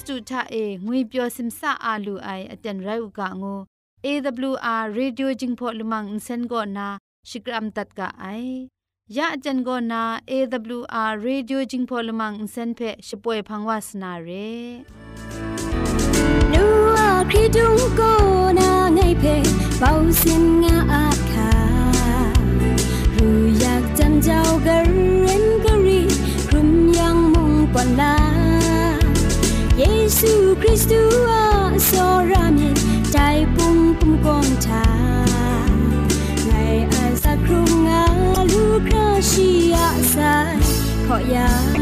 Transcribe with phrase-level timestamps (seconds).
[0.09, 3.61] တုထအေငွေပျော်စင်ဆာအာလူအိုင်အတန်ရုတ်ကငို
[4.05, 6.87] AWR Radio Jingpho Lumang Insen go na
[7.29, 8.67] Shikram tat ka ai
[9.17, 14.83] ya ajan go na AWR Radio Jingpho Lumang Insen phe shipoe phangwas na re
[16.53, 18.13] Lua khridung ko
[18.59, 19.37] na ngai phe
[19.81, 20.62] pau sin
[41.81, 41.82] ม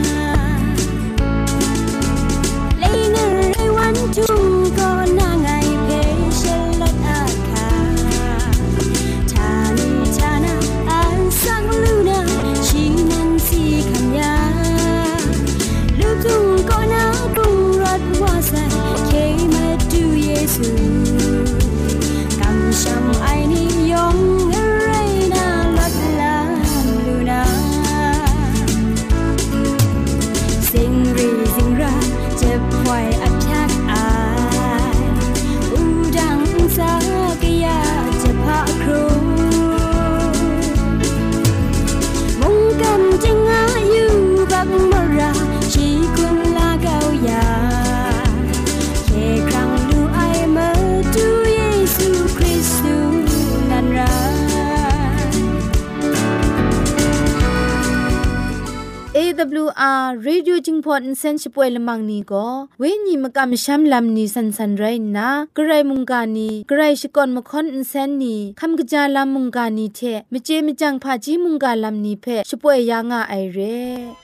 [60.92, 62.46] พอนเซนชิปวยละมังนีก็
[62.78, 64.84] เวนีมกะมชัมลำนีสันสันไร
[65.16, 70.00] นะกระไรมุงกานีกระไรชิกอนมคอนเซนนีคำกระจาลำมุงกานีเท
[70.32, 74.19] มเจมจังพาจีมุงกาลำนีเพชิปวยยางอะไอเร่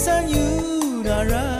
[0.00, 1.59] It's on you, Nara.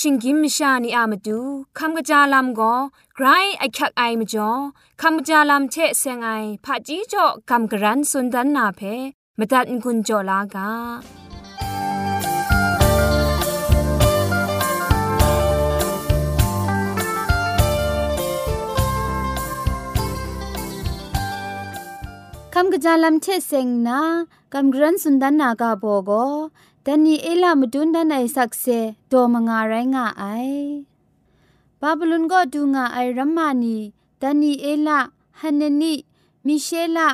[0.00, 1.38] ชิงกิมชานีอามาดู
[1.78, 2.74] คำกระจาลำก็
[3.14, 3.26] ไกร
[3.58, 4.50] ไอคักไอมาจ่อ
[5.00, 6.28] คำกระจาลำเชเซงไอ
[6.64, 8.80] ผาจีจ่อคำกระรันสุนดันนาเพ
[9.38, 10.70] มตัดกุญจ่อลากา
[22.54, 24.00] คำกระจายลำเชเซงนะ
[24.54, 26.10] กำกรันสุนดันนากาโบโก
[26.87, 28.65] แต่นี่เอลามดุนดันไอสักเซ
[29.07, 30.23] โดมงาไรงาไอ
[31.79, 33.77] บาบลุนก็ดูงาไอรัมมานี
[34.17, 34.99] แต่นี่เอลา
[35.39, 35.93] ฮันเนนี
[36.45, 37.09] มิเชลา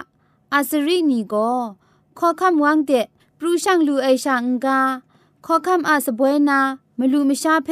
[0.54, 1.36] อาซรีนีโก
[2.18, 2.92] ขอคำวังเด
[3.40, 4.80] ปรูช่างลูไอช่างกา
[5.46, 6.60] ขอคำอาสบวยนา
[7.00, 7.70] มลูมชาเพ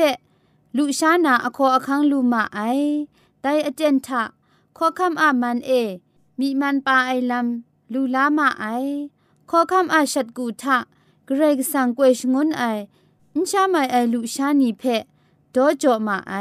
[0.77, 2.59] ลูชานาอคออคังลูมาไอ
[3.41, 4.23] ไดอเจนทะ
[4.77, 5.71] ขอคำอามันเอ
[6.39, 8.65] มีมันปาไอลำลูลามาไอ
[9.49, 10.77] ขอคำอาชัดกูทะ
[11.26, 12.62] เกรกสังเกชงนไอ
[13.34, 14.82] อินชาไมไอลูชานีเพ
[15.54, 16.34] ดอจอมาไอ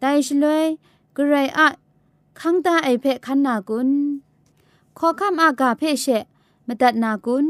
[0.00, 0.66] ได้ชลวย
[1.14, 1.68] เกรอะ
[2.40, 3.90] ขังตาไอเพขันนากุน
[4.98, 6.06] ขอคำอากาเพเช
[6.66, 7.46] มตัดนากุน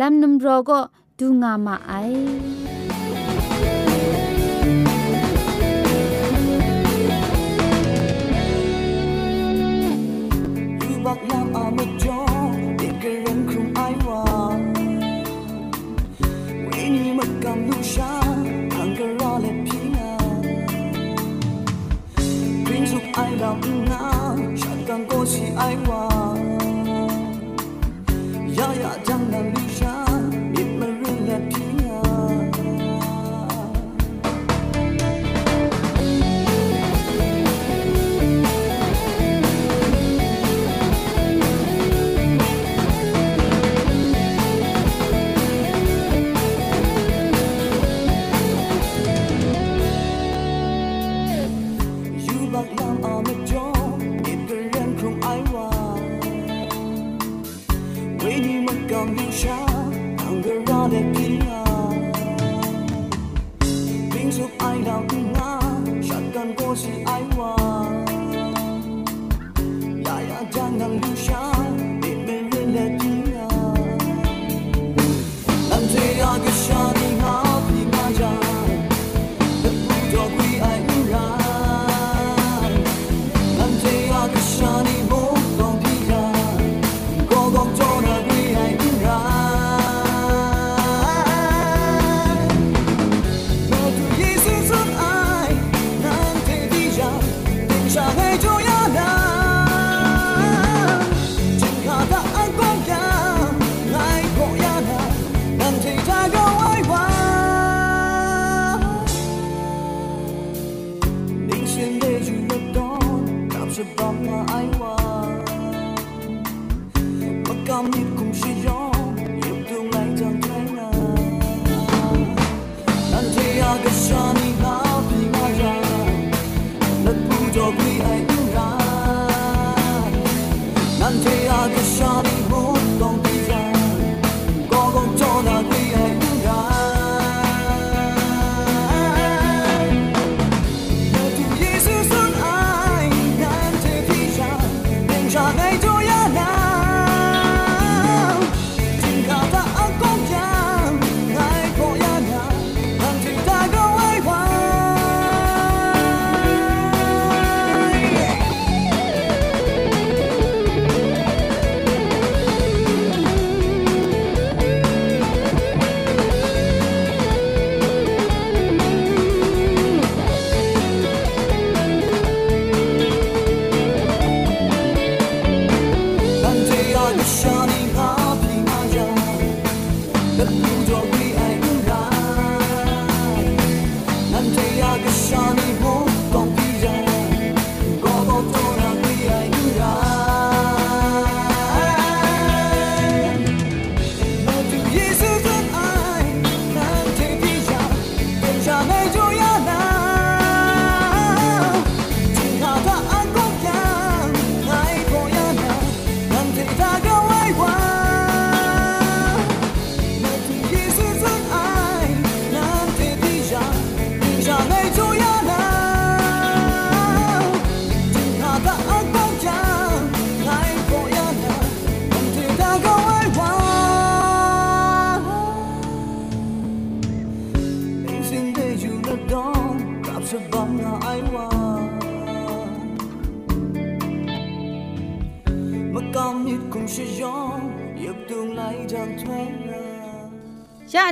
[0.00, 0.80] ลำนุมรอก็
[1.18, 1.92] ดูงามาไอ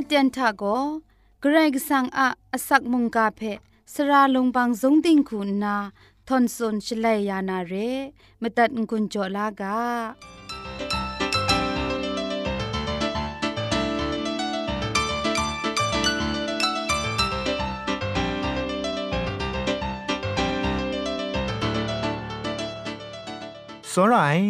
[0.02, 0.64] เตียนทาโก
[1.40, 3.40] เกรกสังอะอสักมุงกาเพ
[3.92, 5.76] สระลงบางสงติงคุณนา
[6.28, 7.72] ทอนซนชลัยยานาเร
[8.42, 9.78] มตัดกุญจลากา
[23.90, 24.44] စောရိုင်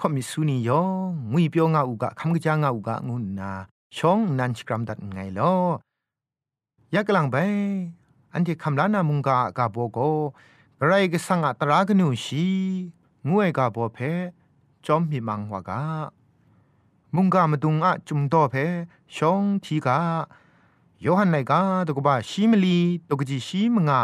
[0.00, 0.88] ခေါမီဆူနီယော
[1.32, 3.52] ငွေပြောငါဥကခမ်ကကြာငါဥကငုနာ
[3.95, 5.41] ชองนันชกรัมดัดไงล
[6.91, 7.35] อยากลังไป
[8.33, 9.99] อันที่คำลานามุงกากาโบโก
[10.79, 12.47] กระไรก็สังอัตรากนูชี
[13.29, 13.99] งวยกาโบเพ
[14.85, 15.81] จอมมีมังวากา
[17.15, 18.55] มุงกามาดุงอะจุมโตเพ
[19.15, 19.99] ชองทีกา
[21.01, 22.79] โยฮันไนกาตกบาชิมลี
[23.09, 24.01] ตกจีชิมงา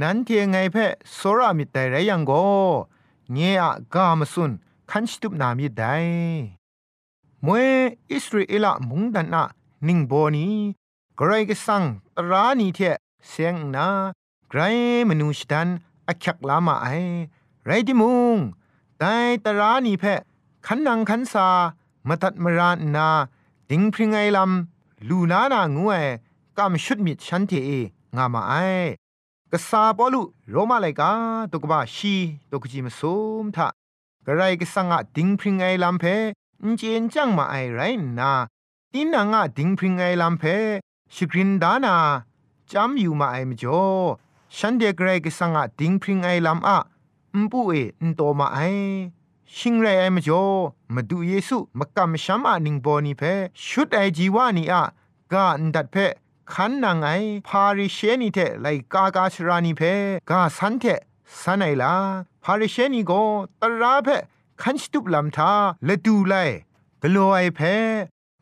[0.00, 0.76] นั้นเทียงไงเพ
[1.14, 2.32] โซรามิแต่ไรยังโก
[3.32, 3.62] เงีย
[3.94, 4.50] กามสุน
[4.90, 6.57] คันชิตุบนามิได้
[7.46, 7.68] มวย
[8.12, 9.44] อิสราเอลมุงดันนะ
[9.86, 10.48] นิงโบนี
[11.18, 11.82] กรก็สัง
[12.16, 12.80] ตรานีเท
[13.28, 13.88] เสียงนา
[14.48, 14.60] ไกร
[15.08, 15.68] มนุษย์ดัน
[16.08, 16.86] อักยักลามาไอ
[17.64, 18.36] ไรดิมุง
[18.98, 19.14] แต่
[19.44, 20.04] ตรานีเพ
[20.66, 21.48] ขันนังขันสา
[22.08, 23.08] มาตัดมรานนา
[23.70, 26.04] ดิงพริงไอลำลูนานางวย
[26.56, 27.52] กามชุดมิดฉันเท
[28.16, 28.54] งามาไอ
[29.52, 31.10] กษาปอลุโรมาไลกา
[31.52, 32.14] ตกบาชี
[32.50, 33.00] ตกจิมส
[33.42, 33.68] มทะ
[34.26, 36.04] กระไรก็สังอะดิงพริงไอลำเพ
[36.66, 37.80] นเจนจังมาไอไร
[38.18, 38.32] นา
[38.92, 40.44] ตีนังะดิงพริงไอลำเพ
[41.14, 41.96] ชกรินดานา
[42.72, 43.82] จำอยู่มาไอมจ่อ
[44.56, 46.78] ฉันเดกไรก็สังอะดิงพริงไอลำอะ
[47.36, 47.72] มปุเอ
[48.02, 48.58] อนโตมาไอ
[49.56, 50.44] ชิงไรไอมจ่อ
[50.94, 53.22] มาดูเยซูมากำชัมอะนิงบอนีเพ
[53.64, 54.82] ชุดไอจีวานีอะ
[55.32, 55.96] กาอันดัดเพ
[56.52, 57.08] ขันนางไอ
[57.48, 59.82] พาริเชนีเทไลกากาชรานีเพ
[60.30, 60.84] กาสันเท
[61.40, 61.94] สันไอลา
[62.44, 63.12] พาริเชนีโก
[63.60, 64.08] ตราเพ
[64.62, 65.52] ขันสตุบลำทา
[65.88, 66.34] ละดูไล
[67.02, 67.60] กลัวไอเพ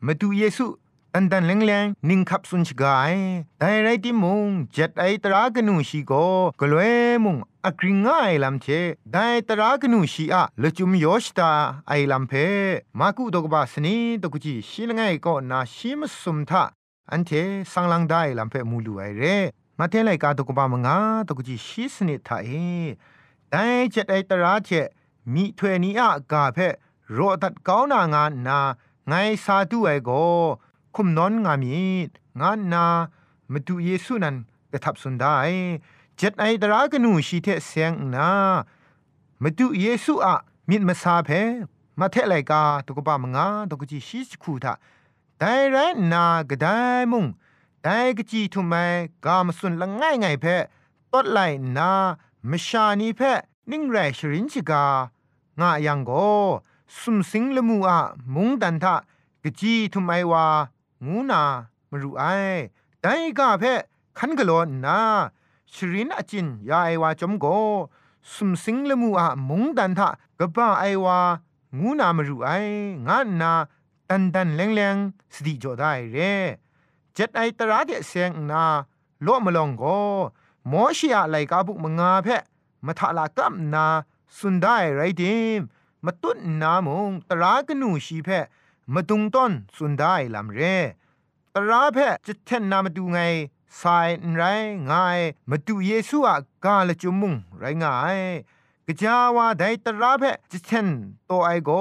[0.05, 0.65] มาดูเยซู
[1.13, 3.15] ตันตันแรงแรงนิ่งขับสุนชกาย
[3.59, 6.11] แต่ไรที่มุงเจ็ดไอตรากนูชีโก
[6.61, 6.83] กลัว
[7.23, 8.67] มุงอักริงง่ายลำเช
[9.13, 11.51] ได้ตรากนูชีอะละจุมยอชตา
[11.87, 12.33] ไอลำเพ
[12.99, 16.63] มากุดกบาสนีตกุจีชิลงไงก็นาชิมสุมทา
[17.11, 17.31] อันเท
[17.71, 19.23] สังลังได้ลำเพมูลูไอเร
[19.79, 20.97] มาเทไลกาตกบามงา
[21.27, 22.49] ตกุจีชิสนิทาเอ
[23.49, 24.69] แต่เจ็ดไอตราเท
[25.33, 26.57] มีถวยนี้อะกาเพ
[27.17, 28.59] รอตัดก้าวนางานนา
[29.07, 29.13] ไง
[29.45, 30.09] สาธุไอโก
[30.95, 31.77] คุมนอนงามี
[32.41, 32.85] งานนา
[33.51, 34.35] มาดูเยซูนัน
[34.71, 35.35] กระทับสุนได้
[36.17, 38.29] เจ็ดไอตรากนูชีเทเสียงนา
[39.41, 40.35] มาดูเยซูอะ
[40.69, 41.29] มิดมาซาเพ
[41.99, 44.73] มาเทไลกาตุกบามงาตุกจีชิสคูทา
[45.39, 45.77] แต่ไร
[46.13, 46.67] นากระได
[47.11, 47.25] มุง
[47.83, 48.73] แต่กจีทุไม
[49.25, 50.45] กามสุนละง่ายไงเพ
[51.13, 51.39] ตดไล
[51.77, 51.91] นา
[52.49, 53.21] มชานีเพ
[53.71, 54.85] นิ่งไรชรินชิกา
[55.59, 56.11] งะยังโก
[56.99, 57.99] สุมสิงละมูอะ
[58.33, 58.95] มุงดันทะ
[59.43, 60.45] กะจีทุไมวา
[61.05, 61.41] งูนา
[61.91, 62.23] มรุไอ
[63.01, 63.05] ได
[63.37, 63.63] กะเพ
[64.17, 64.51] คันกะโล
[64.85, 64.99] นา
[65.73, 67.45] ชรินอจินยาไอวาจอมโก
[68.33, 70.07] สุมสิงละมูอะมุงดันทะ
[70.39, 71.19] กะบ้าไอวา
[71.79, 72.49] งูนามรุไอ
[73.07, 73.51] งะนา
[74.09, 74.95] ตันตันแรงแรง
[75.33, 76.33] สติจอได้เร่
[77.13, 78.63] เจ็ดไอตระเดเสียงนา
[79.23, 79.83] โลมลองโก
[80.71, 82.27] มอชิอะไลกาบุกมงาเพ
[82.85, 83.85] มาทะลากัมนา
[84.37, 85.23] สุนได้ไรเด
[85.59, 85.61] ม
[86.05, 88.29] มาตุนนามงตรากนูชีเพ
[88.93, 90.59] มาตุงต้นสุนได้ลำเร
[91.53, 93.19] ตราเพจะเทนนามาดูไง
[93.81, 94.41] สายไร
[94.89, 95.19] ง่าย
[95.49, 98.19] มาดูเยซูอะกาละจุมุงไรง่าย
[98.85, 100.87] กะจาวาไดตราเพจะเทน
[101.25, 101.71] โตไอโก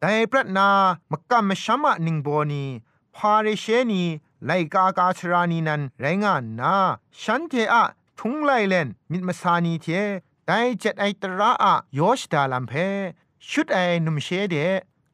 [0.00, 0.68] ไดปรัตนา
[1.10, 2.64] มกำมชัมะนิงโบนี
[3.14, 4.02] พาเรเชนี
[4.46, 6.74] ไลกากาชรานีนันไรงานนา
[7.20, 7.84] ฉันเทอะ
[8.18, 9.86] ทุงไลเลนมิดมาสานีเท
[10.48, 12.72] ไดเจ็ดไอตระอะยอชดาลัมเพ
[13.50, 14.56] ชุดไอนุมเชเด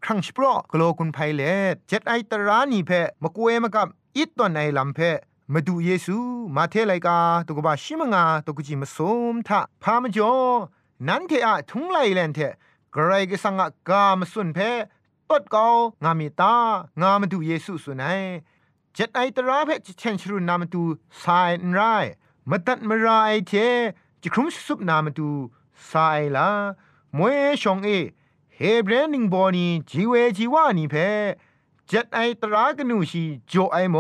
[0.05, 1.43] ครั้งสปรอกโลกุนไพเล
[1.89, 2.91] เจ็ดไอตระนีเพ
[3.23, 4.99] มกเวมกับอิตตอนไอลัมเพ
[5.53, 6.17] มาดูเยซู
[6.57, 8.99] มาเทไลกาตุกบาชิมงาตุกจิมส
[9.33, 10.33] มทะพามจอ
[11.09, 12.39] นั้นเทอะทุงไลเลนเท
[12.95, 14.59] กรายกสังกามสุนเพ
[15.29, 15.67] ตดเกา
[16.05, 16.55] งามิตา
[17.01, 18.21] งามาดูเยซูสุนัย
[18.95, 20.83] เจ็ดไอตระเพจเชนชรุนนามาดู
[21.23, 21.81] สายนไร
[22.51, 23.55] มาตัดมาราไอเท
[24.23, 25.29] จิครุมสุบนามาดู
[25.91, 26.49] สายละ
[27.17, 27.89] มวยชองเอ
[28.57, 30.95] เฮเบรนิงบอนีจีเวจีวานีเพ
[31.87, 33.97] เจ็ดไอตรากนูชีโจไอโม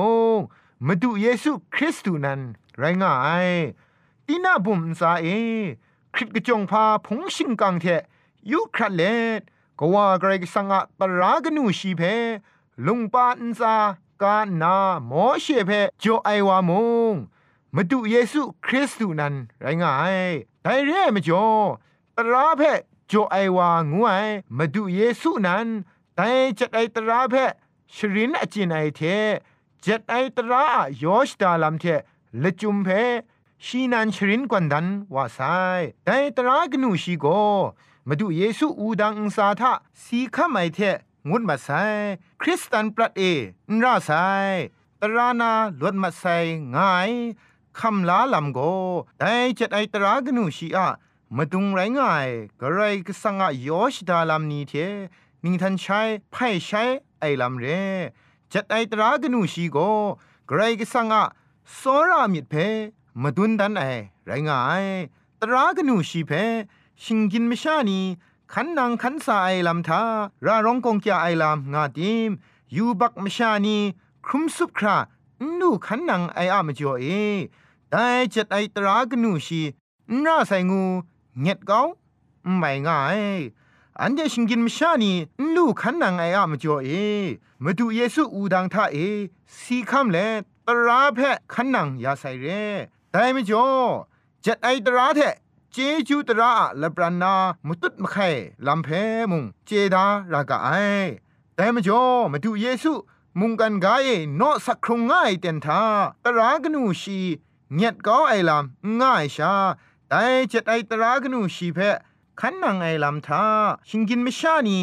[0.86, 2.40] มาดูเยซูคริสต์นัน
[2.78, 3.12] ไรง่า
[3.46, 3.48] ย
[4.26, 5.26] ตีน่าบุมซาเอ
[6.14, 7.84] คริตกจงพาพงชิงกังเท
[8.50, 9.02] ยุครัดเล
[9.38, 9.40] ด
[9.78, 12.02] ก็ว่าไกรสังะตรากนูชีเพ
[12.86, 13.76] ลุงปาอันซา
[14.22, 16.70] กานาหมอเชเพโจไอวาม
[17.12, 17.14] ง
[17.74, 20.16] มาดูเยซูคริสต์นั้นไรงาย
[20.62, 21.46] แต่เร่ไม่จ่อ
[22.16, 25.66] ตราเพจโจไอวางวยมาดูเยซูนั้น
[26.16, 27.34] แต่จัดไอตราเพ
[27.94, 29.00] ชรินอจินไอเท
[29.84, 30.64] จัดไอตรา
[31.02, 31.84] ยอชดาลัมเท
[32.42, 32.88] ละจุมเพ
[33.64, 35.40] ชีนันชรินกวนดันว่าไซ
[36.04, 37.26] แต่ตรากนูชีโก
[38.08, 39.72] มาดูเยซูอูดังอุสาทะ
[40.02, 40.78] สีขมไอเท
[41.28, 41.68] งุดมาไซ
[42.40, 43.22] คริสตันปรัดเอ
[43.70, 44.10] นราไซ
[45.00, 46.24] ตรานาลวดมาไซ
[46.74, 47.10] ง่าย
[47.78, 48.58] คำลาลำโก
[49.18, 50.88] แต่จัดไอตรากนูชีอะ
[51.36, 52.28] มาดุงไรง่าย
[52.60, 54.72] กระไรก็สังอายอชดาลำนี้เท
[55.44, 56.00] นิงทันใช้
[56.32, 56.82] ไพ่ใช้
[57.20, 57.66] ไอลำเร
[58.52, 59.78] จัดไอตรากนูชีโก
[60.48, 61.24] กระไรก็สังอะ
[61.78, 62.54] สรามิดเพ
[63.22, 63.82] มาดุนดันไอ
[64.26, 64.84] ไรง่าย
[65.40, 66.32] ตรากนูชีเพ
[67.02, 68.00] ชิงกินไม่ชานี
[68.52, 70.02] ขันนางขันสาไอลำทา
[70.46, 72.30] ราร้องกงแกไอลำงาดิม
[72.76, 73.76] ยูบักไม่ชานี
[74.26, 74.96] ครุมสุบครา
[75.58, 77.06] นูขันนางไออะมจ่อเอ
[77.90, 79.62] แต่จัดไอตรากนูชี
[80.24, 80.82] น่าใส่งู
[81.40, 81.80] เงียดเกา
[82.56, 83.20] ไม่ง่าย
[84.00, 85.12] อันเดชิงกินมชานี
[85.54, 86.90] ลูกขันนางไออะมจ่อเอ
[87.64, 88.96] มาดูเยซูอูดังท่าเอ
[89.58, 90.16] สีคำเล
[90.66, 91.18] ตราเพ
[91.52, 92.46] ขันนางยาใส่เร
[93.10, 93.66] แต่ไม่จ่อ
[94.44, 95.20] จัดไอตราเท
[95.72, 95.76] เจ
[96.08, 97.34] จูตระละปรานา
[97.66, 98.28] มุตุดมะไข่
[98.66, 98.88] ลำเพ
[99.30, 100.68] มุงเจดารากาไอ
[101.54, 102.92] แต่มจ่อมาดูเยซู
[103.40, 104.08] มุงกันกาย
[104.40, 105.82] นอสักครงง่ายเต็นทา
[106.24, 107.18] ตรากนูชี
[107.74, 109.54] เงียดก็ไอลำง่ายชา
[110.08, 111.78] แต่เจ็ดไอตรากนูชีเพ
[112.40, 113.44] ขันนังไอลำทา
[113.88, 114.80] ชิงกินไม่ชานี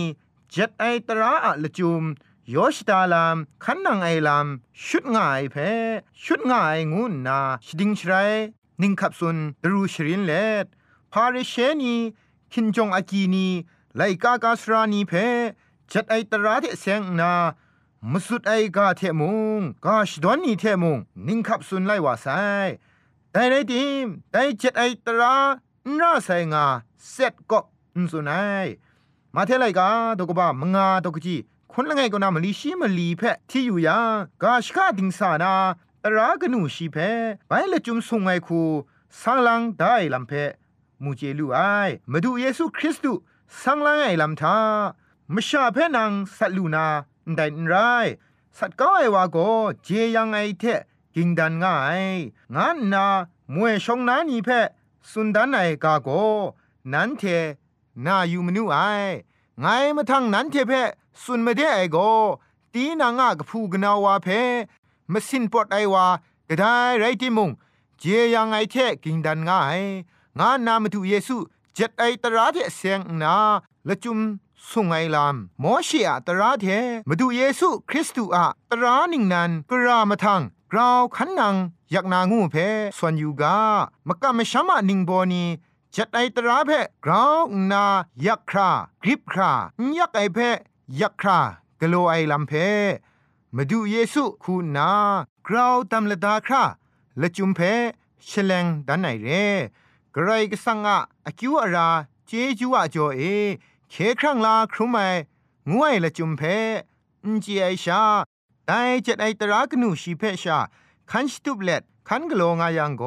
[0.52, 2.04] เจ็ดไอตราอะละจุม
[2.50, 5.56] โยชดาลามขันนังไอลำชุดง่ายเพ
[6.24, 8.14] ชุดง่ายงูนาชดิงชไร
[8.82, 10.66] นิงขับสุนดรูชรินเลด
[11.12, 11.96] พาริเชนี
[12.54, 13.48] คินจงอากีนี
[13.96, 15.14] ไลกากาสรานีเพ
[15.92, 17.34] จัดไอตราเทเซงนา
[18.12, 22.28] มสุดไอกาเทมุงกาชดอนนีเทมุงนิงขับสุนไลวาไซ
[23.32, 25.36] แต่ในทีมแต่จัดไอตรา
[26.00, 26.66] น่าไซงา
[27.10, 27.60] เซตก็
[27.96, 28.68] อุสุนัย
[29.36, 31.36] มาเทไลกาตกบ้ามงาตกจี
[31.72, 34.00] คนละไงก็นามลีชีมลีเพที่อยู่ยา
[34.44, 35.54] กาชกาดิงสานา
[36.04, 36.98] ตรากนูชีเพ
[37.48, 38.62] ไปละจุมสุงไงคู
[39.22, 40.32] สังลังได้ลำเพ
[41.04, 41.60] มูเจลูไอ
[42.12, 43.22] มาดูเยซูคริสต์
[43.62, 44.58] สังลังไอลำทา
[45.34, 46.88] มชาเพนังสัตลูนา
[47.36, 47.74] ได้ไร
[48.58, 49.38] สัตก็ไอวาโก
[49.84, 50.64] เจยังไอเท
[51.16, 52.04] กิงดันง่าย
[52.56, 53.06] งานนา
[53.54, 54.50] มวยชงนานีเพ
[55.12, 56.10] สุนดันไอกาโก
[56.94, 57.24] นันเท
[58.06, 58.78] นาอยู่มนูไอ
[59.60, 60.72] ไงมาทางนันเทเพ
[61.24, 61.98] สุนมาเดไอโก
[62.74, 64.28] ตีนางากพูกนาวาเพ
[65.12, 66.06] มสินปอดไอวา
[66.50, 67.50] กระได้ไรติมุง
[68.00, 69.82] เจยังไอเทกิงดันง่าย
[70.40, 71.36] งานนามาดูเยซู
[71.74, 73.36] เจ็ดไอตราเทเสียงนา
[73.88, 74.20] ละจุม
[74.70, 76.66] สุงไอลามมอเชีอะตราเท
[77.08, 80.42] มาดูเยซูคริสต์อะตรานิงนันกรามาทัง
[80.72, 81.56] กราวขันนัง
[81.92, 82.56] อยากนางูเพ
[82.98, 83.58] ส่วนยูกา
[84.08, 85.44] มกะมะชมะนิงโบนี
[85.96, 86.72] จัดไอตราเพ
[87.06, 87.86] กราวนา
[88.26, 88.70] ยักครา
[89.04, 89.52] กริบครา
[89.98, 90.38] ยักไอเพ
[91.02, 91.40] ยักครา
[91.80, 92.54] กะโลไอลำเพ
[93.56, 94.90] มาดูเยซูคูนา
[95.48, 96.64] กราวตำละดาครา
[97.22, 97.60] ละจุมเพ
[98.30, 99.28] ชลงดันไอเร
[100.16, 101.90] กรกสังอะอคิวอารา
[102.26, 103.22] เจจูอะจอเอ
[103.92, 104.98] เคครั้งลาครุไม
[105.72, 106.42] งวยละจุมเพ
[107.24, 108.04] อินจีไอชา
[108.68, 108.72] ได
[109.06, 110.60] จ็ดไอตรากนูชีเพชา
[111.12, 113.04] คันสตุบเล็ดคันกโลงายังโก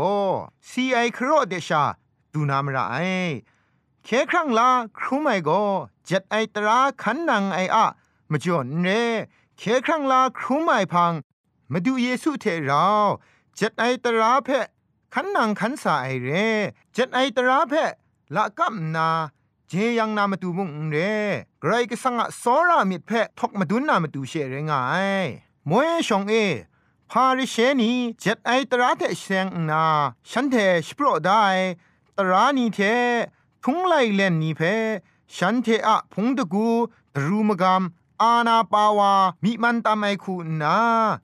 [0.69, 1.83] ซีไอครอเดชา
[2.33, 2.97] ดูนามระไอ
[4.05, 5.51] เคครั้งลาครุไมโก
[6.09, 7.87] จ็ดไอตราคันนังไออะ
[8.31, 8.88] มจอนเร
[9.59, 11.12] เคครั้งลาครุไมพัง
[11.73, 12.87] มาดูเยซูเทเรา
[13.59, 14.49] จ็ดไอตราเพ
[15.14, 16.31] ขันนังขันสาไอเร
[16.97, 17.75] จ็ดไอตราเพ
[18.35, 19.09] ละกัมนา
[19.72, 20.96] เจยังนามาตูมุงเร
[21.61, 24.83] ไกรก็สังะสอรามิดเพทกมาดุนนามาตูเชเรงา
[25.24, 25.26] ย
[25.68, 26.35] มวยชองเอ
[27.11, 29.85] พาริเชนีเจ็ดไอตราเทเซงนา
[30.30, 30.54] ฉันเท
[30.87, 31.44] สโปรได้
[32.18, 32.78] ตรานีเท
[33.64, 34.61] ทุงไลเลนนีเพ
[35.37, 36.68] ฉันเทอะพงตะกู
[37.16, 37.83] ตรูมกาม
[38.22, 40.76] อาณาปาวามีมันตามไอคูนา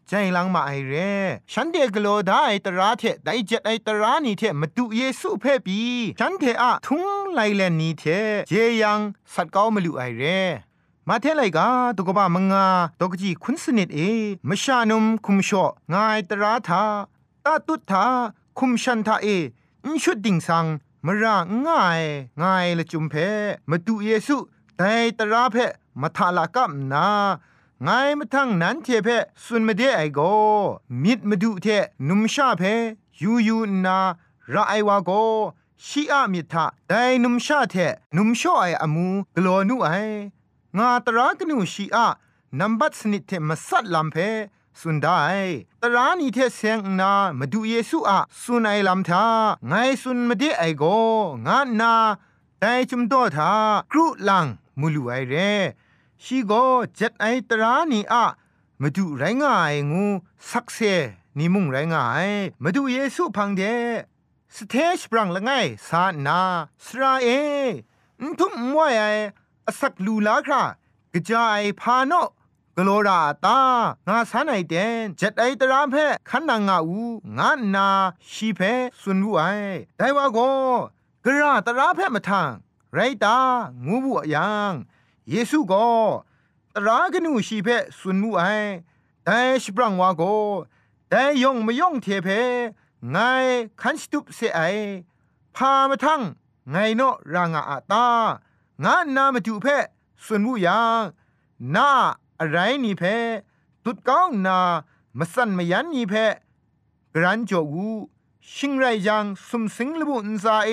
[0.09, 1.13] ใจลังมาไอเร่
[1.53, 5.81] ฉันเดกโลได้ตราเทได้เจ็ดไอตรานีเทมาดูเยซูเพ่ปี
[6.21, 8.05] ฉันเทอะทุงไลเลนนีเท
[8.49, 9.01] เจยัง
[9.35, 10.41] สัตเก้ามาลุไอเร่
[11.09, 12.67] มาเทไลกาตุกบะมงา
[13.01, 14.01] ตกจีคุณสนิดเอ
[14.49, 16.85] มชานุมคุมชองายตราทา
[17.45, 18.05] ตาตุทา
[18.59, 19.27] คุมชันทาเอ
[19.85, 20.67] อิชุดดิ่งสัง
[21.07, 22.03] มราง่าย
[22.41, 23.15] ง่ายละจุมเพ
[23.71, 24.37] มาดูเยซู
[24.77, 25.57] แต่ตราเพ
[26.01, 27.07] มาทาลากับนา
[27.83, 29.09] ไงมาทั้งนั้นเทเพ
[29.45, 30.21] สุนมาเดไอโก
[31.03, 31.67] มิดมาดูเท
[32.09, 32.63] นุมชาเพ
[33.23, 33.99] ยูยูนา
[34.53, 35.11] ราไอวาโก
[35.87, 37.75] ชีอามิทาแต่นุมชาเท
[38.17, 39.89] นุมชอไออามูกลอนุไอ
[40.77, 42.07] งาตรากนูชีอา
[42.59, 44.17] นัมบัตสนิทเทมาสัตลัมเพ
[44.81, 45.19] สุนได้
[45.83, 49.25] ตรานีเทเซงนามาดูเยซูอะสุนไอลัมทา
[49.69, 50.85] ไงสุนมาเดไอโก
[51.47, 51.95] งานา
[52.61, 53.51] แต่จุมโตทา
[53.91, 54.47] ครุลัง
[54.81, 55.35] มุลุไอเร
[56.25, 56.53] ชีโก
[56.97, 58.25] เจ็ดไอตรานีอะ
[58.81, 60.05] มาดูไรง่ายงู
[60.51, 60.79] สักเซ
[61.39, 62.29] นิมุงไรง่าย
[62.63, 63.63] มาดูเยซูพังเด
[64.55, 65.51] สเทชปรังละไง
[65.89, 66.41] สานา
[66.85, 67.29] สราเอ
[68.21, 69.05] อุทุมมวยไอ
[69.67, 70.63] อสักลูลาครา
[71.13, 72.13] กระจายพาโน
[72.77, 73.59] กโลราตา
[74.09, 75.97] งาสานไอเดนเจ็ดไอตรามเพ
[76.29, 77.01] ขันนางาอู
[77.39, 77.89] งานา
[78.33, 78.61] ชีเพ
[79.01, 79.43] สุนวุไอ
[79.99, 80.39] ได้ว่าโก
[81.25, 82.51] กระตราเพมาทาง
[82.95, 83.39] ไรตา
[83.87, 84.73] งูบุยัง
[85.31, 85.87] เยซูก็
[86.75, 88.43] ตรากนูชีเพสุนวุไอ
[89.25, 90.23] แต่ชปรังว่าโก
[91.11, 92.29] แต่ยองไม่ยองเทเพ
[93.11, 93.17] ไง
[93.81, 94.61] ขันสตุปเสไอ
[95.57, 96.23] พามาทั้ง
[96.71, 98.07] ไงเนาะรางอาตา
[98.85, 99.67] งานนามาดูเพ
[100.25, 101.03] ส่วนมูยัง
[101.75, 101.91] นา
[102.39, 103.03] อะไรนี่เพ
[103.85, 104.59] ตุดก้องนา
[105.19, 106.15] มาสั่นมายันนี่เพ
[107.15, 107.89] กรันจกู
[108.55, 110.71] ชิงไรยังสุมสิงลบุนซาเอ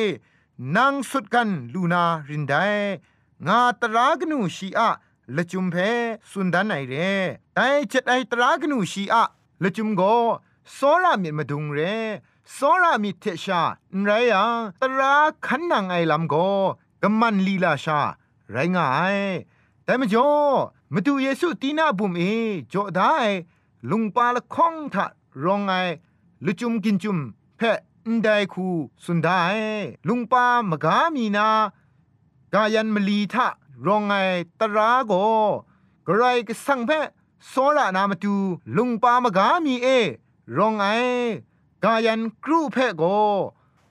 [0.75, 2.53] นางสุดกันลูนารินได
[3.47, 4.89] งาตรากนูชีอะ
[5.35, 5.75] ละจุมเพ
[6.29, 7.11] สุนดานไหนเร่
[7.55, 9.23] ไอเจ็ไอตรากนูชีอะ
[9.63, 10.01] ละจุมโก
[10.75, 11.79] สซรามิมาดุงเร
[12.55, 13.61] สโรามิเทชา
[14.03, 15.13] ไรยังตรา
[15.45, 16.35] ขันนางไอลำโก
[17.01, 17.99] กัมมันลีลาชา
[18.51, 19.01] ไรงาอ
[19.83, 20.29] แต่มจ่อ
[20.93, 22.23] มาดูเยซูตีนาบุมเอ
[22.73, 23.15] จ่อได้
[23.89, 25.05] ลุงปาละคองทะ
[25.43, 25.73] รองไอ
[26.45, 27.17] ละจุมกินจุม
[27.57, 27.73] เพอ
[28.13, 28.67] นไดคู
[29.03, 29.41] สุนได้
[30.07, 31.47] ลุงปามกามีนา
[32.53, 33.47] กายันมลีทะ
[33.85, 34.15] รองไอ
[34.59, 35.13] ตราโก
[36.07, 37.07] กไรก็สั่งเพะ
[37.49, 38.35] โซระนามาดู
[38.75, 39.87] ลุงปามกามีเอ
[40.57, 40.85] รองไอ
[41.83, 43.03] กายันครูเพโก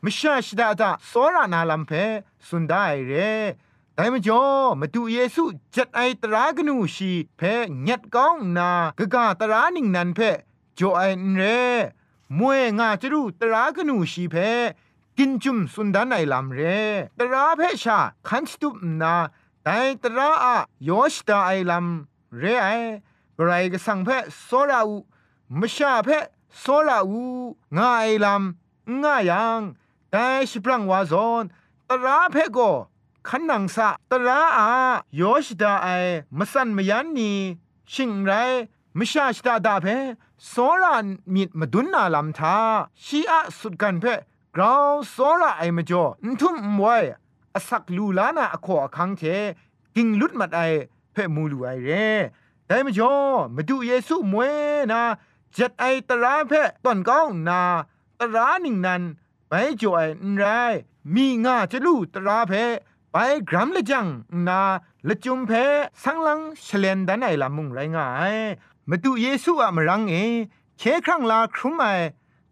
[0.05, 1.91] มชาชดาตาสอรานาลัมเพ
[2.47, 3.13] สุนได้เร
[3.95, 4.45] แต่มจ่อ
[4.81, 5.43] มาดูเยซู
[5.75, 7.43] จัดไอตรากนูชีเพ
[7.89, 10.21] ญัดก้องนากะกาตรานิงนันเพ
[10.79, 11.01] จ่อไอ
[11.35, 11.43] เร
[12.39, 14.37] มวยงาจรูตรากนูชีเพ
[15.19, 16.61] กินจุมสุนดานไอลำเร
[17.19, 17.99] ตราเพชา
[18.29, 19.15] คันสตุปนา
[19.65, 20.57] แต่ตราอะ
[20.89, 22.69] ยอชตาไอลำเรไอ
[23.45, 24.09] ไรายกสังเพ
[24.45, 24.97] โซราอู
[25.59, 26.09] มชาเพ
[26.61, 27.25] โซลาอู
[27.79, 29.61] ง่ายลำง่ายยัง
[30.11, 31.45] แต่ชิปรังวาซอน
[31.89, 32.59] ตราเพโก
[33.29, 34.71] ขันนังสะตราอา
[35.21, 35.89] ยอชดาไอ
[36.39, 37.33] มสันมยันนี
[37.93, 38.33] ชิงไร
[38.99, 39.87] มชาชดาดาเพ
[40.49, 40.95] โซลา
[41.35, 42.57] มิดมาดุนนาลำทา
[43.05, 44.05] ชีอะสุดกันเพ
[44.57, 47.03] กราวโซลาไอมจ่อนทุมมวย
[47.55, 49.23] อสักลูลานาอขอคังเท
[49.95, 50.61] กิงลุดมัดไอ
[51.13, 51.91] เพ่มูลูไอเร
[52.67, 53.13] แต่มจ่อ
[53.55, 54.53] มาดูเยซูมวย
[54.93, 55.03] นา
[55.53, 57.63] เจ็ดไอตราเพ่ตอนก้องนา
[58.19, 59.03] ตราหนึ่งนั้น
[59.49, 60.45] ไปจ่อยไร
[61.15, 62.53] มีงาจะลู่ตราเพ
[63.13, 63.17] ไป
[63.49, 64.07] กรัมละจัง
[64.49, 64.61] นา
[65.09, 65.53] ละจุมเพ
[66.03, 68.35] สังลังเฉลนดันไอละมุงไรงาย
[68.89, 70.15] มาดูเยซูอะมรังเอ
[70.79, 71.85] เคครั้งลาครุมไอ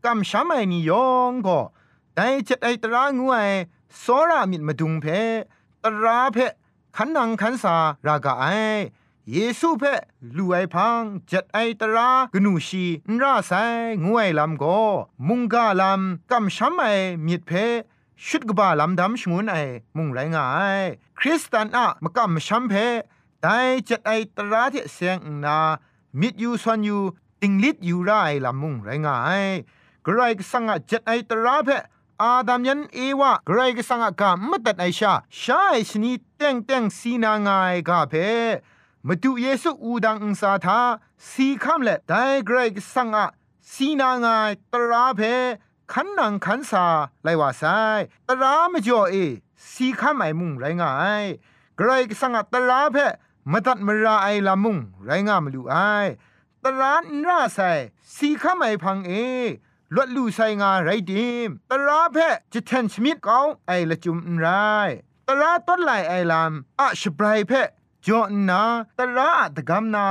[0.05, 1.61] กำช้ำไอนิยองก็
[2.21, 3.39] แต่จ็ดไอตรางูไอ
[4.03, 5.07] สรามิดมาดุงเพ
[5.85, 6.39] ตราเพ
[6.97, 8.45] ขันนังขันสารากาไอ
[9.33, 9.95] เยซูเพ่
[10.37, 13.53] ลูไอพังจัดไอตรากนูชีนราไซ
[14.05, 14.65] งวยลำโก
[15.29, 16.85] มุงกาลำกำช้ำไอ
[17.27, 17.51] มิดเพ
[18.27, 19.57] ชุดกบาลำดำชงวนไอ
[19.97, 20.47] มุงไรงา
[20.79, 20.83] ย
[21.19, 22.75] คริสตันอะมกำช้ำเพ
[23.41, 25.59] แต่จัดไอตราเทเสียงนา
[26.21, 26.99] มิดยูซอนยู
[27.41, 28.11] ติงลิดยูไร
[28.45, 29.45] ลำมุงไรงาย
[30.07, 31.71] กรายสังอะจัดไอตราเพ
[32.23, 38.15] อาดามยันเอวะกรายสังอะกามมตัดไอชาชาไอชนีเต็งเต็งสีนางายกาเพ
[39.07, 40.81] มาดูเยซูอูดังอุสาทา
[41.29, 42.13] สีคำเละได
[42.47, 43.27] เกรกสังอะ
[43.73, 45.21] สีนางายตราเพ
[45.93, 46.87] ขันนังขันสา
[47.23, 47.63] ไลว่าไซ
[48.29, 49.15] ตรามจ่อเอ
[49.71, 51.25] สีคำไอมุงไรงาย
[51.77, 52.97] เกรกสังอะตราเพ
[53.53, 55.77] มตัดมราไอลามุงไรงามลูไอ
[56.65, 57.59] ตรานราไซ
[58.17, 59.13] สีคำไอพังเอ
[59.95, 62.17] ลวดลูไซงาไรดิมตราเพ
[62.53, 64.47] จะแทนชมิดเกาไอละจุมไร
[65.29, 67.53] ตราต้นไหลไอลามอะชบรายเพ
[68.07, 68.63] จอนา
[68.99, 70.07] ตระตะกำนา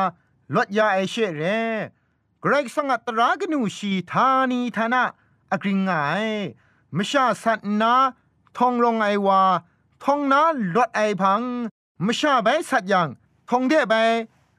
[0.55, 1.43] ลดยาไอเชเร
[2.41, 5.03] เกรกสังตระกนูชีธานีธนา
[5.51, 5.91] อกริงไง
[6.97, 7.93] มชาสัตนา
[8.57, 9.41] ทองลงไอวา
[10.03, 10.41] ทองนา
[10.75, 11.41] ลดไอพัง
[12.05, 13.07] มชาใบสัตยัง
[13.49, 13.93] ทองเดใบ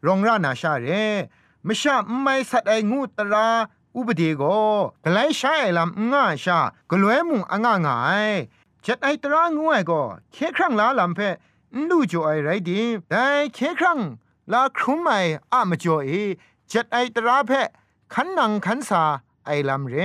[0.06, 0.86] รองรานาชาเร
[1.66, 3.48] มชาไม่สัตไองูตรา
[3.96, 4.42] อุบดีโก
[5.04, 6.58] กไลชาไอลำง่าชา
[6.90, 7.98] กลวยมุงอ่างง่า
[8.28, 8.30] ย
[8.82, 11.20] เจ็ดไอตรางูไอก็เคครั้งลาลำเพ
[11.88, 13.24] ลูจ่อไอไรดีแต่
[13.54, 13.98] เคครั้ง
[14.52, 15.10] ลาครุมไอ
[15.52, 16.10] อะมจ่อเอ
[16.70, 17.50] จัดไอตราเพ
[18.12, 19.02] ขันนังขันสา
[19.46, 19.96] ไอลำเร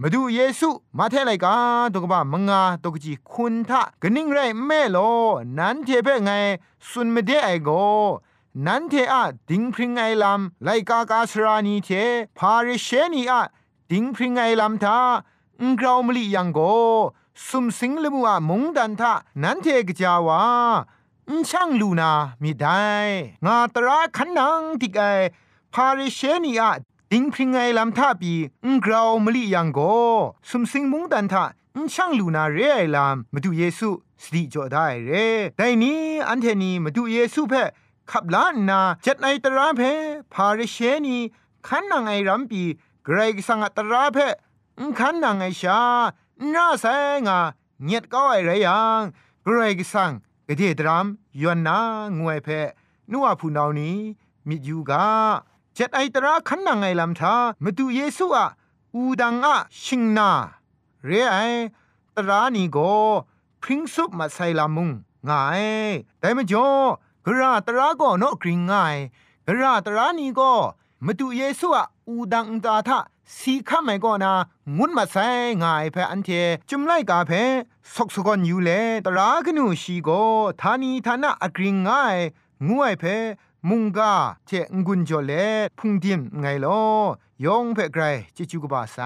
[0.00, 1.54] มาดูเยซูมาเทไลกา
[1.94, 4.98] ตกบ้ามงาตกจีคุณทะกนิ่งไรแม่โล
[5.58, 6.30] นั้นเทเพไง
[6.88, 7.70] สุนไม่ได้ไอโก
[8.66, 11.88] นั้นเทอะดิงพริงไอลำไลกากาสรานีเท
[12.38, 13.42] พาริเชนีอะ
[13.90, 14.98] ดิงพริงไอลำทา
[15.60, 16.58] อุงกราวมลียังโก
[17.48, 19.12] สุมสิงลมัวมงดันทะ
[19.42, 20.42] นันเทกจาวา
[21.28, 22.10] อุช่างลูนา
[22.42, 22.82] มีได้
[23.44, 25.02] งาตราขันนังติกไอ
[25.74, 26.70] พาริเชนีอะ
[27.12, 28.32] ดิงพริงไงลำท่าปี
[28.64, 29.78] อุงกราวมลิยังโก
[30.48, 31.44] สุมสิงมงดันทะ
[31.76, 33.88] อุช่างลูนาเรไอลามมาดูเยซู
[34.22, 35.10] สติจอได้เร
[35.56, 37.64] แต่นี้อันเทนีมาดูเยซูเพ่
[38.10, 39.82] ขับล้านนาจัดในตราเพ
[40.34, 41.18] พาริเชนี
[41.66, 42.62] ขันนังไอรัมปี
[43.04, 44.18] เกรกสังตราเพ
[44.98, 45.80] ขันนังไอชา
[46.54, 46.86] น่าแส
[47.26, 47.38] งา
[47.84, 49.02] เงียดก็ไอไรยัง
[49.42, 50.10] เกรกสัง
[50.46, 51.06] กเดดราม
[51.40, 51.78] ยวนนา
[52.18, 52.48] งวยเพ
[53.12, 53.98] นัวผู้นานี้
[54.48, 55.06] มิยูกา
[55.76, 58.46] จัดไอตราขันนังไอลำทามาดูเยซูอะ
[58.94, 60.30] อูดังอะชิงนา
[61.04, 61.36] เรไอ
[62.16, 62.78] ตรานีโก
[63.62, 64.90] พริ้งซุปมาใส่ลามุง
[65.28, 65.64] ง่าย
[66.20, 66.68] แต่มจ่อ
[67.26, 68.96] กระตราก็นกกริงง่าย
[69.46, 70.52] กระตรานี้ก็
[71.04, 72.98] มาดูเยซูอะอูดังตาทะ
[73.38, 74.32] สีข้าไม่ก็นา
[74.76, 75.28] งุนมาใส่
[75.62, 76.28] ง่ายเพออันเท
[76.68, 77.32] จุมไลกาเพ
[77.94, 78.70] สกสกอนอยู่เล
[79.04, 80.08] ตรากนูชีโก
[80.60, 82.16] ทานีทานะอกริงง่าย
[82.68, 83.04] งวยเพ
[83.68, 84.12] มุงกา
[84.46, 85.32] เจงกุนจอเล
[85.78, 86.80] พุงดิมไงลอ
[87.44, 88.02] ยองเพไกร
[88.36, 88.98] จิจูกบาไซ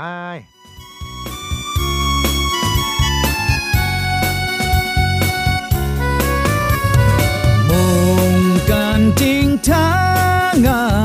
[8.67, 10.51] 梦干听他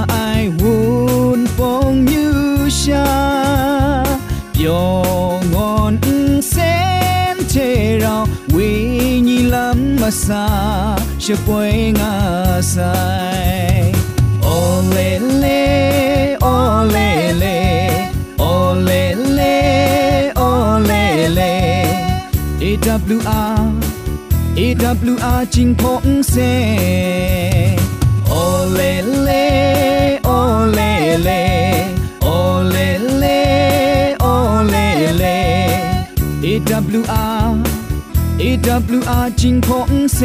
[0.08, 2.96] 爱吻风雨下，
[4.58, 5.98] 永安
[6.42, 13.92] sen thế rao vì nhị lắm mà xa sẽ quay ngã sai
[14.42, 17.88] ô lê lê ô lê lê
[18.38, 21.84] ô lê lê ô lê lê
[22.60, 23.88] AWR
[24.59, 26.35] AWR จิงพงเซ
[28.29, 28.33] โอ
[28.73, 28.81] เล
[29.23, 29.29] เล
[30.25, 30.29] โอ
[30.73, 30.79] เล
[31.23, 31.29] เล
[32.23, 32.27] โอ
[32.71, 32.77] เล
[33.19, 33.25] เล
[34.21, 34.25] โอ
[34.69, 34.75] เล
[35.17, 35.23] เล
[36.45, 37.47] AWR
[38.41, 40.19] AWR จิงพงเซ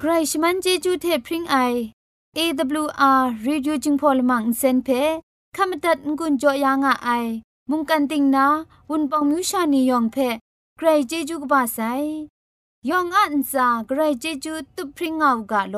[0.00, 1.56] ใครชมันเจจูเทพริงไอ
[2.38, 4.88] AWR Reducing Polymer เซนเพ
[5.56, 7.10] ขมตัดงุนจอยางอไอ
[7.70, 8.46] มุงกันติงนา
[8.88, 10.18] วุนปองมิวชานียองเพ
[10.79, 11.79] ใครเจจูกบาไซ
[12.89, 15.77] ยองอันซาใครเจจูตุพริงเอากาโล